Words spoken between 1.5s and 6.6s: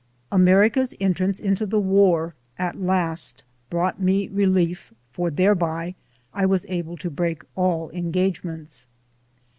the War at last brought me relief for thereby I